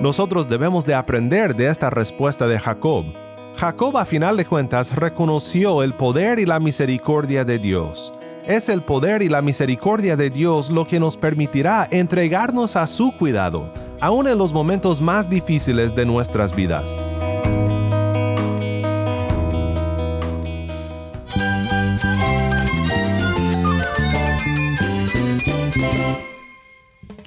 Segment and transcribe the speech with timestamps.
[0.00, 3.06] Nosotros debemos de aprender de esta respuesta de Jacob.
[3.56, 8.12] Jacob a final de cuentas reconoció el poder y la misericordia de Dios.
[8.46, 13.10] Es el poder y la misericordia de Dios lo que nos permitirá entregarnos a su
[13.12, 16.98] cuidado, aun en los momentos más difíciles de nuestras vidas.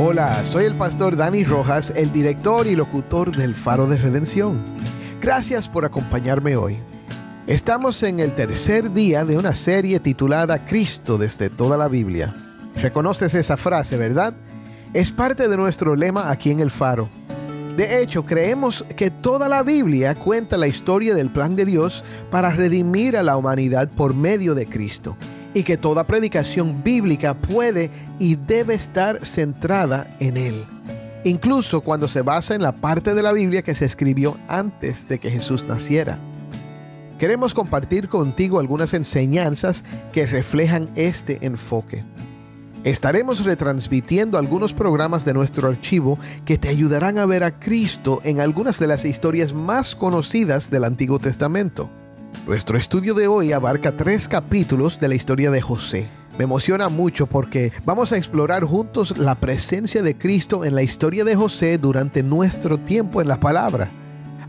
[0.00, 4.62] Hola, soy el pastor Dani Rojas, el director y locutor del Faro de Redención.
[5.20, 6.78] Gracias por acompañarme hoy.
[7.48, 12.32] Estamos en el tercer día de una serie titulada Cristo desde toda la Biblia.
[12.76, 14.34] ¿Reconoces esa frase, verdad?
[14.94, 17.08] Es parte de nuestro lema aquí en el Faro.
[17.76, 22.52] De hecho, creemos que toda la Biblia cuenta la historia del plan de Dios para
[22.52, 25.16] redimir a la humanidad por medio de Cristo
[25.58, 30.64] y que toda predicación bíblica puede y debe estar centrada en Él.
[31.24, 35.18] Incluso cuando se basa en la parte de la Biblia que se escribió antes de
[35.18, 36.20] que Jesús naciera.
[37.18, 42.04] Queremos compartir contigo algunas enseñanzas que reflejan este enfoque.
[42.84, 48.38] Estaremos retransmitiendo algunos programas de nuestro archivo que te ayudarán a ver a Cristo en
[48.38, 51.90] algunas de las historias más conocidas del Antiguo Testamento.
[52.48, 56.08] Nuestro estudio de hoy abarca tres capítulos de la historia de José.
[56.38, 61.24] Me emociona mucho porque vamos a explorar juntos la presencia de Cristo en la historia
[61.24, 63.90] de José durante nuestro tiempo en la palabra.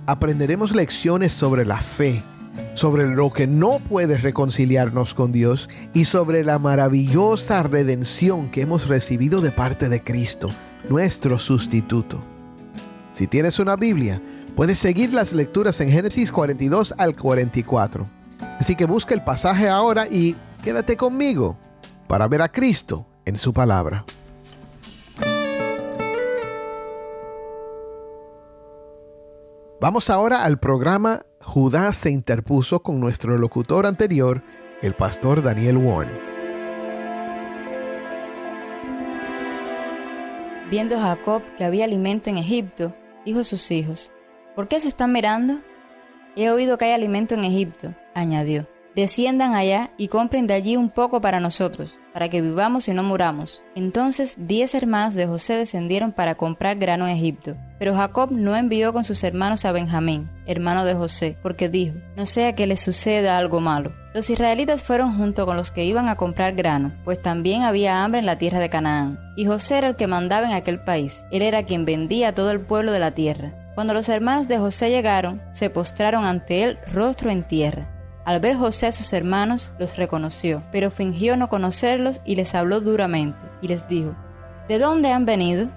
[0.06, 2.24] Aprenderemos lecciones sobre la fe,
[2.74, 8.88] sobre lo que no puede reconciliarnos con Dios y sobre la maravillosa redención que hemos
[8.88, 10.48] recibido de parte de Cristo,
[10.88, 12.24] nuestro sustituto.
[13.12, 14.22] Si tienes una Biblia,
[14.60, 18.06] Puedes seguir las lecturas en Génesis 42 al 44.
[18.60, 21.56] Así que busca el pasaje ahora y quédate conmigo
[22.10, 24.04] para ver a Cristo en su palabra.
[29.80, 34.44] Vamos ahora al programa Judá se interpuso con nuestro locutor anterior,
[34.82, 36.20] el pastor Daniel Warren.
[40.70, 42.94] Viendo Jacob que había alimento en Egipto,
[43.26, 44.12] dijo a sus hijos,
[44.60, 45.62] ¿Por qué se están mirando?
[46.36, 48.68] He oído que hay alimento en Egipto, añadió.
[48.94, 53.02] Desciendan allá y compren de allí un poco para nosotros, para que vivamos y no
[53.02, 53.64] muramos.
[53.74, 57.56] Entonces diez hermanos de José descendieron para comprar grano en Egipto.
[57.78, 62.26] Pero Jacob no envió con sus hermanos a Benjamín, hermano de José, porque dijo, no
[62.26, 63.94] sea que le suceda algo malo.
[64.14, 68.20] Los israelitas fueron junto con los que iban a comprar grano, pues también había hambre
[68.20, 69.20] en la tierra de Canaán.
[69.38, 71.26] Y José era el que mandaba en aquel país.
[71.32, 73.54] Él era quien vendía a todo el pueblo de la tierra.
[73.80, 77.88] Cuando los hermanos de José llegaron, se postraron ante él rostro en tierra.
[78.26, 82.82] Al ver José a sus hermanos, los reconoció, pero fingió no conocerlos y les habló
[82.82, 84.18] duramente, y les dijo,
[84.68, 85.70] ¿De dónde han venido?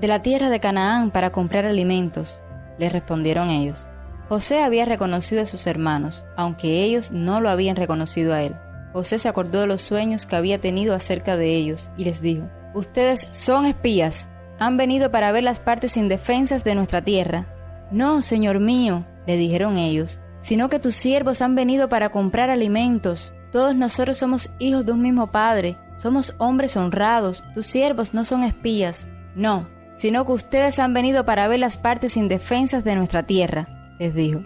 [0.00, 2.44] De la tierra de Canaán para comprar alimentos,
[2.78, 3.88] le respondieron ellos.
[4.28, 8.54] José había reconocido a sus hermanos, aunque ellos no lo habían reconocido a él.
[8.92, 12.48] José se acordó de los sueños que había tenido acerca de ellos, y les dijo,
[12.72, 17.46] Ustedes son espías, han venido para ver las partes indefensas de nuestra tierra.
[17.90, 23.32] No, señor mío, le dijeron ellos, sino que tus siervos han venido para comprar alimentos.
[23.52, 28.42] Todos nosotros somos hijos de un mismo Padre, somos hombres honrados, tus siervos no son
[28.42, 29.08] espías.
[29.34, 34.14] No, sino que ustedes han venido para ver las partes indefensas de nuestra tierra, les
[34.14, 34.44] dijo.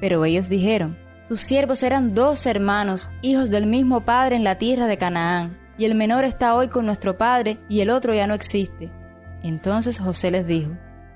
[0.00, 4.86] Pero ellos dijeron, tus siervos eran dos hermanos, hijos del mismo Padre en la tierra
[4.86, 8.34] de Canaán, y el menor está hoy con nuestro Padre y el otro ya no
[8.34, 8.90] existe.
[9.44, 10.72] Entonces José les dijo,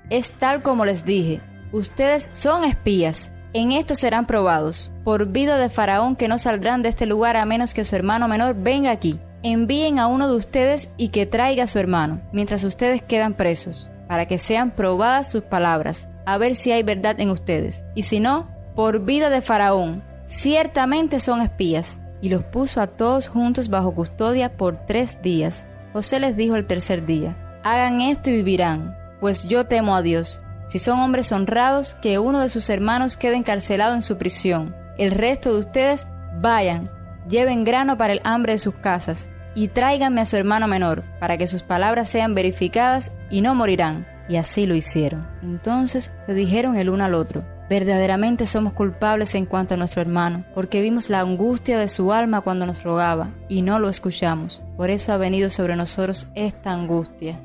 [0.09, 1.41] Es tal como les dije,
[1.73, 6.89] ustedes son espías, en esto serán probados, por vida de Faraón que no saldrán de
[6.89, 9.19] este lugar a menos que su hermano menor venga aquí.
[9.41, 13.89] Envíen a uno de ustedes y que traiga a su hermano, mientras ustedes quedan presos,
[14.07, 17.85] para que sean probadas sus palabras, a ver si hay verdad en ustedes.
[17.95, 22.03] Y si no, por vida de Faraón, ciertamente son espías.
[22.21, 25.67] Y los puso a todos juntos bajo custodia por tres días.
[25.93, 30.43] José les dijo el tercer día, hagan esto y vivirán, pues yo temo a Dios.
[30.65, 34.75] Si son hombres honrados, que uno de sus hermanos quede encarcelado en su prisión.
[34.97, 36.07] El resto de ustedes
[36.39, 36.91] vayan,
[37.27, 41.37] lleven grano para el hambre de sus casas, y tráiganme a su hermano menor, para
[41.37, 44.07] que sus palabras sean verificadas y no morirán.
[44.29, 45.27] Y así lo hicieron.
[45.41, 50.45] Entonces se dijeron el uno al otro, verdaderamente somos culpables en cuanto a nuestro hermano,
[50.53, 54.63] porque vimos la angustia de su alma cuando nos rogaba, y no lo escuchamos.
[54.77, 57.39] Por eso ha venido sobre nosotros esta angustia.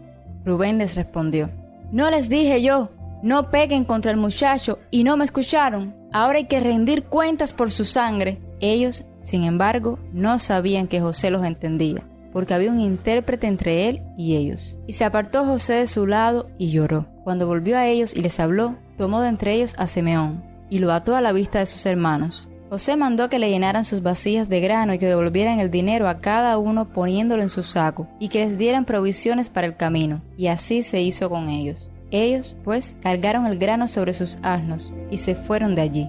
[0.45, 1.51] Rubén les respondió,
[1.91, 2.91] No les dije yo,
[3.23, 5.95] no peguen contra el muchacho, y no me escucharon.
[6.13, 8.39] Ahora hay que rendir cuentas por su sangre.
[8.61, 12.03] Ellos, sin embargo, no sabían que José los entendía,
[12.33, 14.79] porque había un intérprete entre él y ellos.
[14.87, 17.07] Y se apartó José de su lado y lloró.
[17.25, 20.93] Cuando volvió a ellos y les habló, tomó de entre ellos a Simeón, y lo
[20.93, 22.51] ató a la vista de sus hermanos.
[22.75, 26.19] José mandó que le llenaran sus vasijas de grano y que devolvieran el dinero a
[26.19, 30.49] cada uno poniéndolo en su saco, y que les dieran provisiones para el camino, y
[30.49, 31.89] así se hizo con ellos.
[32.11, 36.09] Ellos, pues, cargaron el grano sobre sus asnos y se fueron de allí.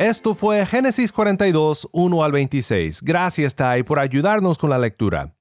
[0.00, 3.00] Esto fue Génesis 42, 1 al 26.
[3.00, 5.36] Gracias, Tai, por ayudarnos con la lectura.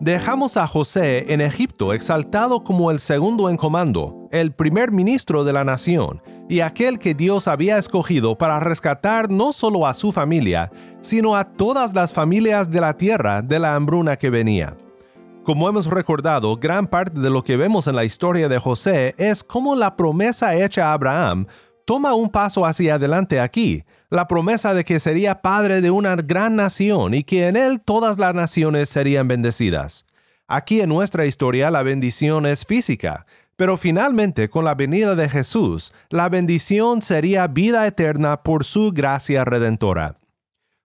[0.00, 5.52] Dejamos a José en Egipto exaltado como el segundo en comando, el primer ministro de
[5.52, 10.70] la nación, y aquel que Dios había escogido para rescatar no solo a su familia,
[11.00, 14.76] sino a todas las familias de la tierra de la hambruna que venía.
[15.42, 19.42] Como hemos recordado, gran parte de lo que vemos en la historia de José es
[19.42, 21.46] cómo la promesa hecha a Abraham
[21.88, 26.54] toma un paso hacia adelante aquí, la promesa de que sería padre de una gran
[26.54, 30.04] nación y que en él todas las naciones serían bendecidas.
[30.46, 33.24] Aquí en nuestra historia la bendición es física,
[33.56, 39.46] pero finalmente, con la venida de Jesús, la bendición sería vida eterna por su gracia
[39.46, 40.18] redentora.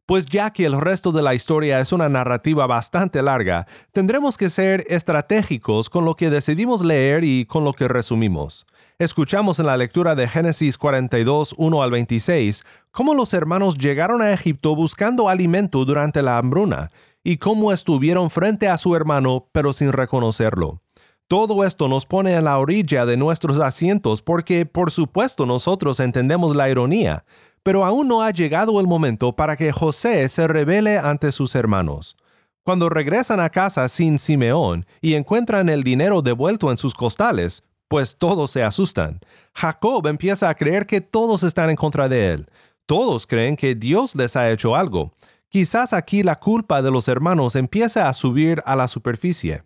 [0.05, 4.49] Pues ya que el resto de la historia es una narrativa bastante larga, tendremos que
[4.49, 8.65] ser estratégicos con lo que decidimos leer y con lo que resumimos.
[8.99, 14.31] Escuchamos en la lectura de Génesis 42, 1 al 26, cómo los hermanos llegaron a
[14.31, 16.91] Egipto buscando alimento durante la hambruna,
[17.23, 20.81] y cómo estuvieron frente a su hermano pero sin reconocerlo.
[21.27, 26.55] Todo esto nos pone en la orilla de nuestros asientos porque por supuesto nosotros entendemos
[26.55, 27.25] la ironía,
[27.63, 32.15] pero aún no ha llegado el momento para que José se revele ante sus hermanos.
[32.63, 37.63] Cuando regresan a casa sin Simeón y encuentran el dinero devuelto en sus costales,
[37.93, 39.19] pues todos se asustan.
[39.53, 42.47] Jacob empieza a creer que todos están en contra de él.
[42.87, 45.13] Todos creen que Dios les ha hecho algo.
[45.47, 49.61] Quizás aquí la culpa de los hermanos empieza a subir a la superficie.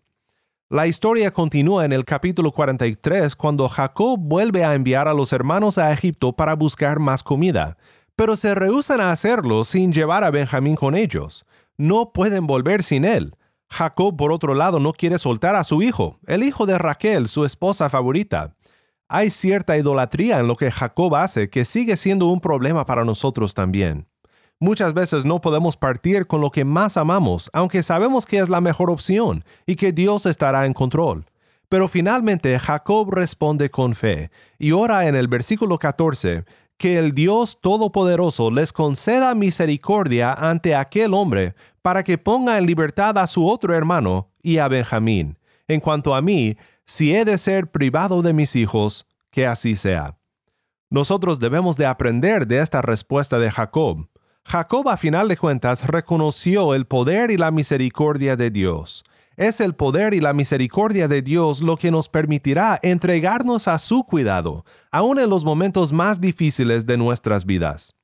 [0.67, 5.77] La historia continúa en el capítulo 43 cuando Jacob vuelve a enviar a los hermanos
[5.77, 7.77] a Egipto para buscar más comida,
[8.17, 11.45] pero se rehúsan a hacerlo sin llevar a Benjamín con ellos.
[11.77, 13.36] No pueden volver sin él.
[13.69, 17.45] Jacob, por otro lado, no quiere soltar a su hijo, el hijo de Raquel, su
[17.45, 18.55] esposa favorita.
[19.09, 23.53] Hay cierta idolatría en lo que Jacob hace que sigue siendo un problema para nosotros
[23.53, 24.07] también.
[24.59, 28.59] Muchas veces no podemos partir con lo que más amamos, aunque sabemos que es la
[28.59, 31.25] mejor opción y que Dios estará en control.
[31.69, 36.45] Pero finalmente Jacob responde con fe y ora en el versículo 14
[36.77, 41.55] que el Dios Todopoderoso les conceda misericordia ante aquel hombre
[41.87, 45.39] para que ponga en libertad a su otro hermano y a Benjamín.
[45.69, 50.17] En cuanto a mí, si he de ser privado de mis hijos, que así sea.
[50.89, 54.09] Nosotros debemos de aprender de esta respuesta de Jacob.
[54.43, 59.05] Jacob a final de cuentas reconoció el poder y la misericordia de Dios.
[59.37, 64.03] Es el poder y la misericordia de Dios lo que nos permitirá entregarnos a su
[64.03, 67.95] cuidado, aun en los momentos más difíciles de nuestras vidas.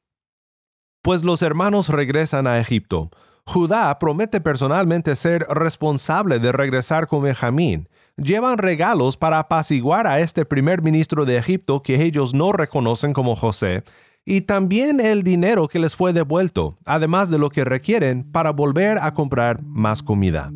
[1.02, 3.12] Pues los hermanos regresan a Egipto.
[3.46, 7.90] Judá promete personalmente ser responsable de regresar con Benjamín.
[8.16, 13.36] Llevan regalos para apaciguar a este primer ministro de Egipto que ellos no reconocen como
[13.36, 13.84] José,
[14.26, 18.98] y también el dinero que les fue devuelto, además de lo que requieren para volver
[19.00, 20.52] a comprar más comida.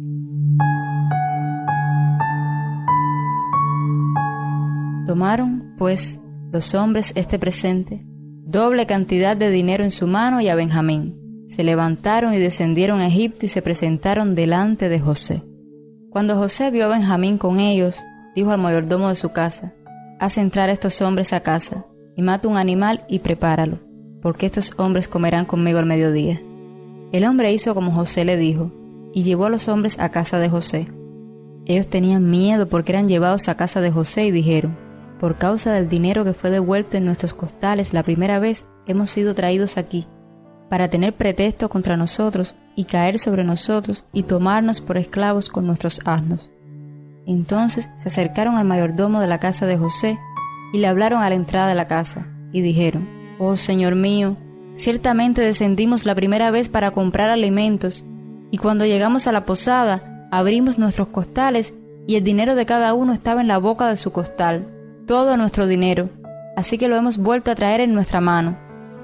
[5.06, 8.06] Tomaron, pues, los hombres este presente,
[8.46, 11.27] doble cantidad de dinero en su mano y a Benjamín.
[11.58, 15.42] Se levantaron y descendieron a Egipto y se presentaron delante de José.
[16.12, 18.04] Cuando José vio a Benjamín con ellos,
[18.36, 19.74] dijo al mayordomo de su casa,
[20.20, 23.80] Haz entrar a estos hombres a casa y mata un animal y prepáralo,
[24.22, 26.40] porque estos hombres comerán conmigo al mediodía.
[27.12, 28.72] El hombre hizo como José le dijo,
[29.12, 30.86] y llevó a los hombres a casa de José.
[31.66, 34.78] Ellos tenían miedo porque eran llevados a casa de José y dijeron,
[35.20, 39.34] por causa del dinero que fue devuelto en nuestros costales la primera vez, hemos sido
[39.34, 40.06] traídos aquí,
[40.70, 46.02] para tener pretexto contra nosotros y caer sobre nosotros y tomarnos por esclavos con nuestros
[46.06, 46.52] asnos.
[47.26, 50.18] Entonces se acercaron al mayordomo de la casa de José
[50.74, 53.08] y le hablaron a la entrada de la casa, y dijeron,
[53.40, 54.38] Oh Señor mío,
[54.74, 58.06] ciertamente descendimos la primera vez para comprar alimentos,
[58.52, 61.74] y cuando llegamos a la posada, abrimos nuestros costales,
[62.06, 64.68] y el dinero de cada uno estaba en la boca de su costal,
[65.06, 66.10] todo nuestro dinero,
[66.56, 68.58] así que lo hemos vuelto a traer en nuestra mano.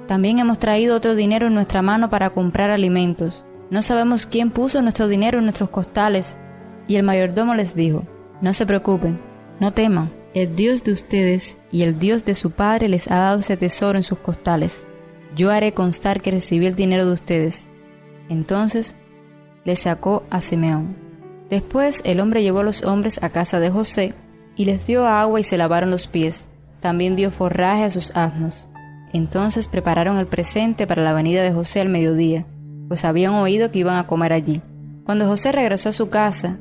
[0.07, 3.45] También hemos traído otro dinero en nuestra mano para comprar alimentos.
[3.69, 6.39] No sabemos quién puso nuestro dinero en nuestros costales.
[6.87, 8.03] Y el mayordomo les dijo,
[8.41, 9.21] No se preocupen,
[9.59, 13.39] no teman, el Dios de ustedes y el Dios de su Padre les ha dado
[13.39, 14.87] ese tesoro en sus costales.
[15.35, 17.71] Yo haré constar que recibí el dinero de ustedes.
[18.29, 18.95] Entonces
[19.63, 20.95] le sacó a Simeón.
[21.49, 24.13] Después el hombre llevó a los hombres a casa de José
[24.55, 26.49] y les dio agua y se lavaron los pies.
[26.81, 28.69] También dio forraje a sus asnos.
[29.13, 32.45] Entonces prepararon el presente para la venida de José al mediodía,
[32.87, 34.61] pues habían oído que iban a comer allí.
[35.05, 36.59] Cuando José regresó a su casa,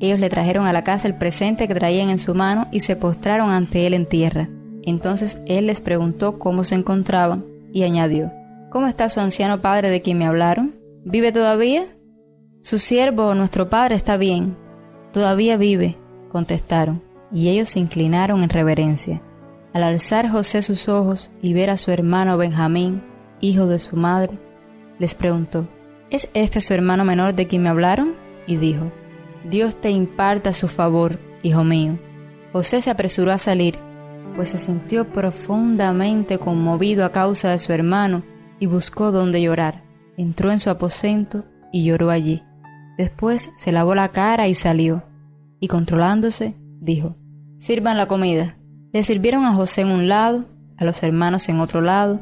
[0.00, 2.96] ellos le trajeron a la casa el presente que traían en su mano y se
[2.96, 4.48] postraron ante él en tierra.
[4.82, 8.32] Entonces él les preguntó cómo se encontraban y añadió,
[8.70, 10.74] ¿Cómo está su anciano padre de quien me hablaron?
[11.04, 11.86] ¿Vive todavía?
[12.60, 14.56] Su siervo, nuestro padre, está bien.
[15.10, 15.96] Todavía vive,
[16.28, 17.02] contestaron,
[17.32, 19.22] y ellos se inclinaron en reverencia.
[19.72, 23.02] Al alzar José sus ojos y ver a su hermano Benjamín,
[23.40, 24.38] hijo de su madre,
[24.98, 25.68] les preguntó,
[26.10, 28.14] ¿Es este su hermano menor de quien me hablaron?
[28.46, 28.90] Y dijo,
[29.48, 31.98] Dios te imparta su favor, hijo mío.
[32.52, 33.76] José se apresuró a salir,
[34.34, 38.22] pues se sintió profundamente conmovido a causa de su hermano
[38.58, 39.84] y buscó donde llorar.
[40.16, 42.42] Entró en su aposento y lloró allí.
[42.96, 45.04] Después se lavó la cara y salió,
[45.60, 47.16] y controlándose, dijo,
[47.58, 48.57] Sirvan la comida.
[48.98, 50.44] Le sirvieron a José en un lado,
[50.76, 52.18] a los hermanos en otro lado,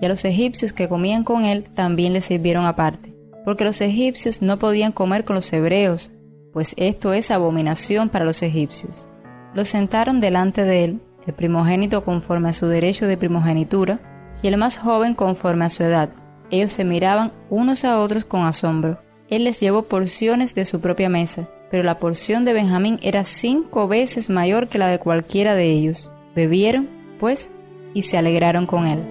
[0.00, 3.14] y a los egipcios que comían con él también le sirvieron aparte,
[3.44, 6.10] porque los egipcios no podían comer con los hebreos,
[6.52, 9.08] pues esto es abominación para los egipcios.
[9.54, 14.00] Los sentaron delante de él, el primogénito conforme a su derecho de primogenitura,
[14.42, 16.08] y el más joven conforme a su edad.
[16.50, 19.00] Ellos se miraban unos a otros con asombro.
[19.28, 23.86] Él les llevó porciones de su propia mesa, pero la porción de Benjamín era cinco
[23.86, 26.10] veces mayor que la de cualquiera de ellos.
[26.36, 26.86] Bebieron,
[27.18, 27.50] pues,
[27.94, 29.02] y se alegraron con él.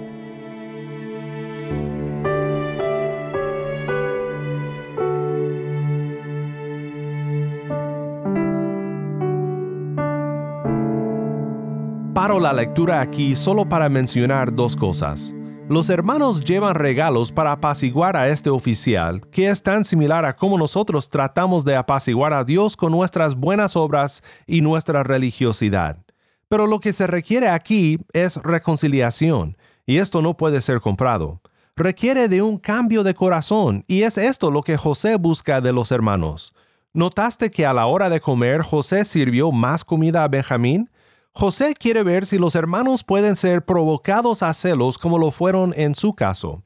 [12.13, 15.33] Paro la lectura aquí solo para mencionar dos cosas.
[15.67, 20.59] Los hermanos llevan regalos para apaciguar a este oficial, que es tan similar a cómo
[20.59, 26.04] nosotros tratamos de apaciguar a Dios con nuestras buenas obras y nuestra religiosidad.
[26.47, 31.41] Pero lo que se requiere aquí es reconciliación, y esto no puede ser comprado.
[31.75, 35.91] Requiere de un cambio de corazón, y es esto lo que José busca de los
[35.91, 36.53] hermanos.
[36.93, 40.89] ¿Notaste que a la hora de comer José sirvió más comida a Benjamín?
[41.33, 45.93] José quiere ver si los hermanos pueden ser provocados a celos como lo fueron en
[45.95, 46.63] su caso.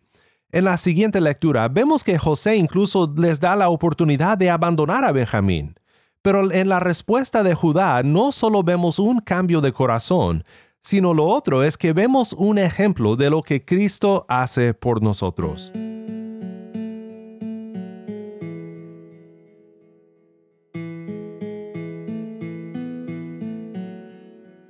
[0.51, 5.11] En la siguiente lectura vemos que José incluso les da la oportunidad de abandonar a
[5.11, 5.78] Benjamín.
[6.21, 10.43] Pero en la respuesta de Judá no solo vemos un cambio de corazón,
[10.81, 15.71] sino lo otro es que vemos un ejemplo de lo que Cristo hace por nosotros.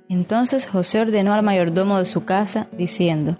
[0.08, 3.36] Entonces José ordenó al mayordomo de su casa, diciendo,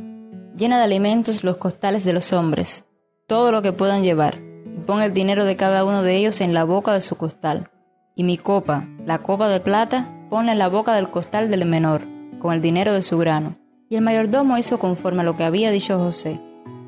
[0.57, 2.85] Llena de alimentos los costales de los hombres,
[3.27, 4.41] todo lo que puedan llevar,
[4.77, 7.71] y pon el dinero de cada uno de ellos en la boca de su costal.
[8.21, 12.03] Y mi copa, la copa de plata, ponla en la boca del costal del menor,
[12.39, 13.57] con el dinero de su grano.
[13.89, 16.39] Y el mayordomo hizo conforme a lo que había dicho José.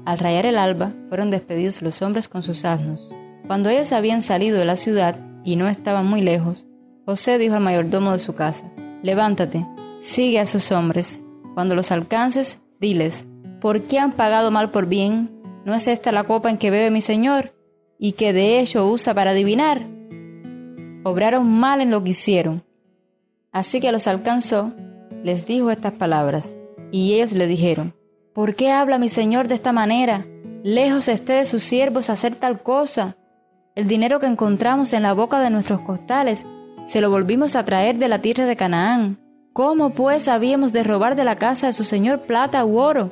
[0.04, 3.14] Al rayar el alba, fueron despedidos los hombres con sus asnos.
[3.46, 6.66] Cuando ellos habían salido de la ciudad y no estaban muy lejos,
[7.06, 8.70] José dijo al mayordomo de su casa,
[9.02, 9.66] Levántate,
[10.00, 11.24] sigue a sus hombres.
[11.54, 13.26] Cuando los alcances, diles,
[13.58, 15.30] ¿por qué han pagado mal por bien?
[15.64, 17.54] ¿No es esta la copa en que bebe mi Señor?
[17.98, 19.80] ¿Y que de hecho usa para adivinar?
[21.04, 22.64] Obraron mal en lo que hicieron.
[23.50, 24.73] Así que los alcanzó,
[25.23, 26.56] les dijo estas palabras,
[26.90, 27.94] y ellos le dijeron,
[28.32, 30.26] ¿por qué habla mi Señor de esta manera?
[30.62, 33.16] Lejos esté de sus siervos hacer tal cosa.
[33.75, 36.47] El dinero que encontramos en la boca de nuestros costales
[36.85, 39.18] se lo volvimos a traer de la tierra de Canaán.
[39.52, 43.11] ¿Cómo pues habíamos de robar de la casa de su señor plata u oro?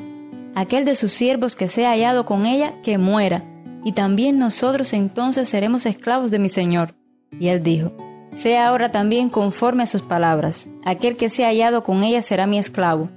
[0.55, 3.45] Aquel de sus siervos que sea hallado con ella, que muera,
[3.85, 6.95] y también nosotros entonces seremos esclavos de mi señor.
[7.39, 7.93] Y él dijo,
[8.33, 12.59] sea ahora también conforme a sus palabras, aquel que sea hallado con ella será mi
[12.59, 13.09] esclavo,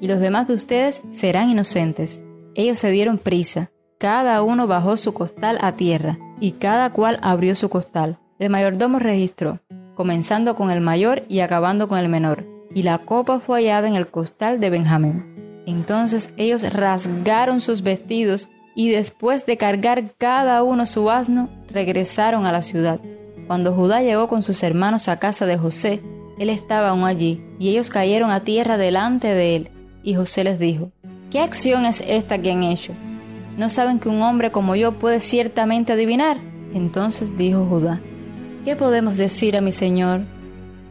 [0.00, 2.22] y los demás de ustedes serán inocentes.
[2.54, 7.54] Ellos se dieron prisa, cada uno bajó su costal a tierra, y cada cual abrió
[7.54, 8.18] su costal.
[8.38, 9.60] El mayordomo registró,
[9.94, 12.44] comenzando con el mayor y acabando con el menor.
[12.74, 15.62] y la copa fue hallada en el costal de Benjamín.
[15.66, 22.52] Entonces ellos rasgaron sus vestidos y después de cargar cada uno su asno, regresaron a
[22.52, 23.00] la ciudad.
[23.48, 26.02] Cuando Judá llegó con sus hermanos a casa de José,
[26.38, 29.70] él estaba aún allí, y ellos cayeron a tierra delante de él.
[30.02, 30.92] Y José les dijo,
[31.30, 32.92] ¿qué acción es esta que han hecho?
[33.56, 36.36] ¿No saben que un hombre como yo puede ciertamente adivinar?
[36.74, 38.00] Entonces dijo Judá,
[38.66, 40.20] ¿qué podemos decir a mi señor?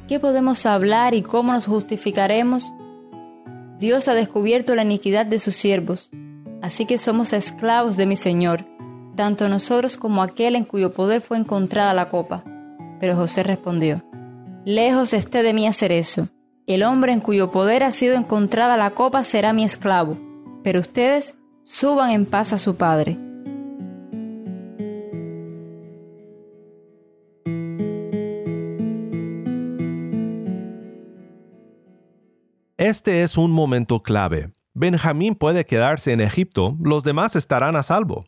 [0.07, 2.73] ¿Qué podemos hablar y cómo nos justificaremos?
[3.79, 6.09] Dios ha descubierto la iniquidad de sus siervos,
[6.63, 8.65] así que somos esclavos de mi Señor,
[9.17, 12.45] tanto nosotros como aquel en cuyo poder fue encontrada la copa.
[13.01, 14.01] Pero José respondió,
[14.63, 16.29] Lejos esté de mí hacer eso.
[16.65, 20.17] El hombre en cuyo poder ha sido encontrada la copa será mi esclavo,
[20.63, 23.17] pero ustedes suban en paz a su padre.
[32.77, 34.51] Este es un momento clave.
[34.73, 38.25] Benjamín puede quedarse en Egipto, los demás estarán a salvo.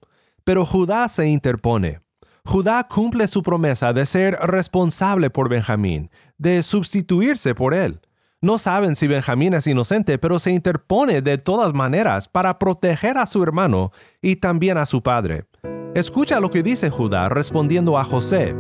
[0.49, 1.99] Pero Judá se interpone.
[2.43, 7.99] Judá cumple su promesa de ser responsable por Benjamín, de sustituirse por él.
[8.41, 13.27] No saben si Benjamín es inocente, pero se interpone de todas maneras para proteger a
[13.27, 13.91] su hermano
[14.23, 15.45] y también a su padre.
[15.93, 18.55] Escucha lo que dice Judá respondiendo a José.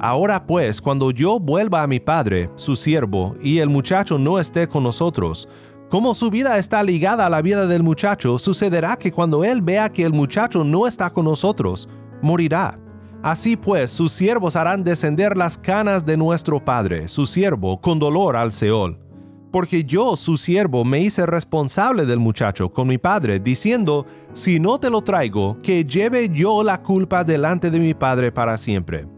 [0.00, 4.66] Ahora pues, cuando yo vuelva a mi padre, su siervo, y el muchacho no esté
[4.66, 5.46] con nosotros,
[5.90, 9.88] como su vida está ligada a la vida del muchacho, sucederá que cuando él vea
[9.88, 11.88] que el muchacho no está con nosotros,
[12.22, 12.78] morirá.
[13.24, 18.36] Así pues, sus siervos harán descender las canas de nuestro padre, su siervo, con dolor
[18.36, 19.00] al Seol.
[19.50, 24.78] Porque yo, su siervo, me hice responsable del muchacho con mi padre, diciendo, si no
[24.78, 29.08] te lo traigo, que lleve yo la culpa delante de mi padre para siempre.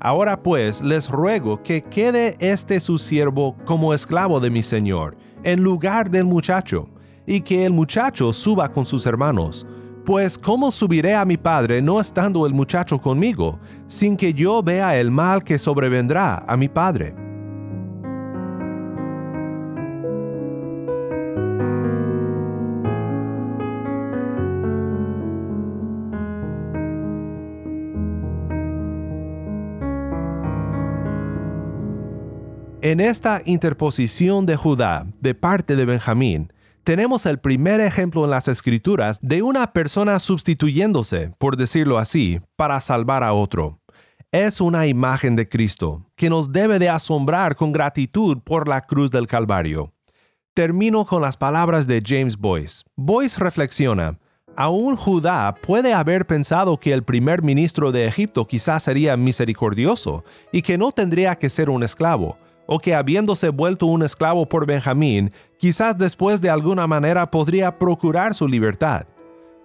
[0.00, 5.62] Ahora pues les ruego que quede este su siervo como esclavo de mi señor, en
[5.62, 6.88] lugar del muchacho,
[7.26, 9.66] y que el muchacho suba con sus hermanos.
[10.04, 14.98] Pues ¿cómo subiré a mi padre no estando el muchacho conmigo, sin que yo vea
[14.98, 17.23] el mal que sobrevendrá a mi padre?
[32.84, 38.46] En esta interposición de Judá de parte de Benjamín, tenemos el primer ejemplo en las
[38.46, 43.80] escrituras de una persona sustituyéndose, por decirlo así, para salvar a otro.
[44.32, 49.10] Es una imagen de Cristo que nos debe de asombrar con gratitud por la cruz
[49.10, 49.94] del Calvario.
[50.52, 52.84] Termino con las palabras de James Boyce.
[52.96, 54.18] Boyce reflexiona,
[54.56, 60.62] Aún Judá puede haber pensado que el primer ministro de Egipto quizás sería misericordioso y
[60.62, 65.30] que no tendría que ser un esclavo, o que habiéndose vuelto un esclavo por Benjamín,
[65.58, 69.06] quizás después de alguna manera podría procurar su libertad.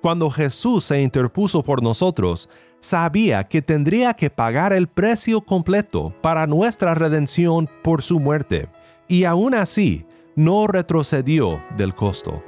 [0.01, 6.47] Cuando Jesús se interpuso por nosotros, sabía que tendría que pagar el precio completo para
[6.47, 8.69] nuestra redención por su muerte,
[9.07, 12.43] y aún así no retrocedió del costo.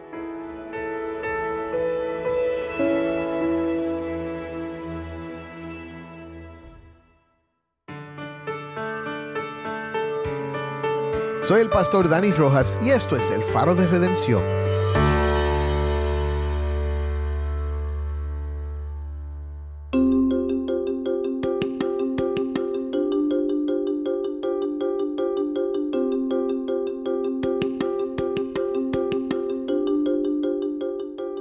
[11.44, 14.44] Soy el pastor Dani Rojas y esto es el faro de redención.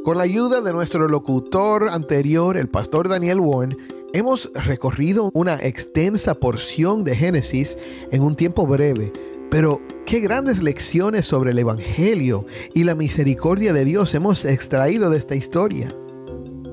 [0.03, 3.77] Con la ayuda de nuestro locutor anterior, el pastor Daniel Warren,
[4.15, 7.77] hemos recorrido una extensa porción de Génesis
[8.11, 9.13] en un tiempo breve
[9.51, 12.44] pero qué grandes lecciones sobre el Evangelio
[12.75, 15.94] y la misericordia de Dios hemos extraído de esta historia.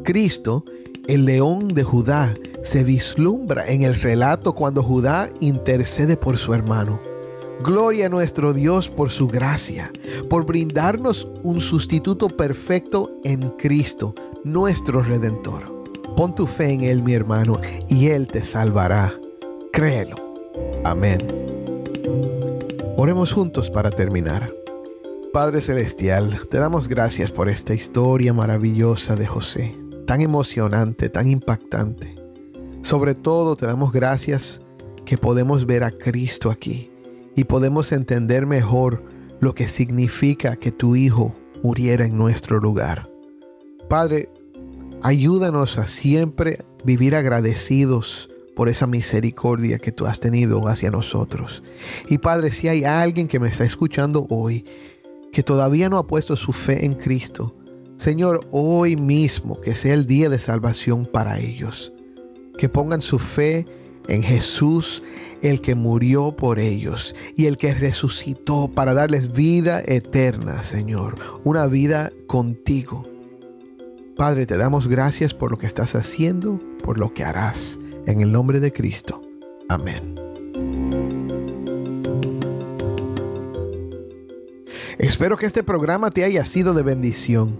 [0.03, 0.65] Cristo,
[1.07, 6.99] el león de Judá, se vislumbra en el relato cuando Judá intercede por su hermano.
[7.63, 9.91] Gloria a nuestro Dios por su gracia,
[10.31, 15.83] por brindarnos un sustituto perfecto en Cristo, nuestro Redentor.
[16.15, 19.13] Pon tu fe en Él, mi hermano, y Él te salvará.
[19.71, 20.15] Créelo.
[20.83, 21.19] Amén.
[22.99, 24.51] Oremos juntos para terminar.
[25.31, 32.15] Padre Celestial, te damos gracias por esta historia maravillosa de José, tan emocionante, tan impactante.
[32.81, 34.61] Sobre todo te damos gracias
[35.05, 36.89] que podemos ver a Cristo aquí
[37.35, 39.03] y podemos entender mejor
[39.41, 43.07] lo que significa que tu Hijo muriera en nuestro lugar.
[43.87, 44.27] Padre,
[45.03, 51.61] ayúdanos a siempre vivir agradecidos por esa misericordia que tú has tenido hacia nosotros.
[52.09, 54.65] Y Padre, si hay alguien que me está escuchando hoy,
[55.31, 57.55] que todavía no ha puesto su fe en Cristo,
[57.97, 61.93] Señor, hoy mismo que sea el día de salvación para ellos.
[62.57, 63.67] Que pongan su fe
[64.07, 65.03] en Jesús,
[65.43, 71.67] el que murió por ellos y el que resucitó para darles vida eterna, Señor, una
[71.67, 73.05] vida contigo.
[74.15, 78.31] Padre, te damos gracias por lo que estás haciendo, por lo que harás, en el
[78.31, 79.21] nombre de Cristo.
[79.69, 80.15] Amén.
[84.97, 87.59] Espero que este programa te haya sido de bendición.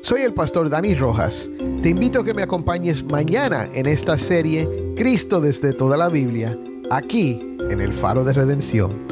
[0.00, 1.50] Soy el pastor Dani Rojas.
[1.82, 4.66] Te invito a que me acompañes mañana en esta serie
[4.96, 6.56] Cristo desde toda la Biblia,
[6.90, 9.11] aquí en el Faro de Redención.